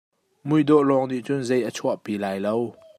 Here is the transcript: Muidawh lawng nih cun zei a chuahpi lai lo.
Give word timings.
Muidawh 0.47 0.83
lawng 0.89 1.07
nih 1.09 1.23
cun 1.25 1.41
zei 1.49 1.61
a 1.69 1.71
chuahpi 1.77 2.13
lai 2.23 2.37
lo. 2.45 2.53